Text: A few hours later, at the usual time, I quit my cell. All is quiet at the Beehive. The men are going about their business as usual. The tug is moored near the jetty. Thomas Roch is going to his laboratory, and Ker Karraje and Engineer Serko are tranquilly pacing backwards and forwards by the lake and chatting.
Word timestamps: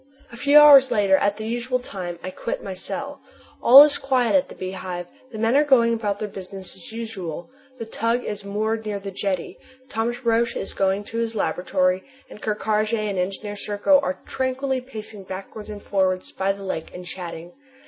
A 0.31 0.35
few 0.35 0.57
hours 0.57 0.89
later, 0.89 1.15
at 1.17 1.37
the 1.37 1.45
usual 1.47 1.77
time, 1.77 2.17
I 2.23 2.31
quit 2.31 2.63
my 2.63 2.73
cell. 2.73 3.21
All 3.61 3.83
is 3.83 3.99
quiet 3.99 4.33
at 4.33 4.49
the 4.49 4.55
Beehive. 4.55 5.05
The 5.31 5.37
men 5.37 5.55
are 5.55 5.63
going 5.63 5.93
about 5.93 6.17
their 6.17 6.27
business 6.27 6.75
as 6.75 6.91
usual. 6.91 7.51
The 7.77 7.85
tug 7.85 8.23
is 8.23 8.43
moored 8.43 8.83
near 8.83 8.97
the 8.97 9.11
jetty. 9.11 9.59
Thomas 9.89 10.25
Roch 10.25 10.55
is 10.55 10.73
going 10.73 11.03
to 11.03 11.19
his 11.19 11.35
laboratory, 11.35 12.03
and 12.31 12.41
Ker 12.41 12.55
Karraje 12.55 12.97
and 12.97 13.19
Engineer 13.19 13.55
Serko 13.55 13.99
are 13.99 14.23
tranquilly 14.25 14.81
pacing 14.81 15.25
backwards 15.25 15.69
and 15.69 15.83
forwards 15.83 16.31
by 16.31 16.51
the 16.51 16.63
lake 16.63 16.89
and 16.95 17.05
chatting. 17.05 17.53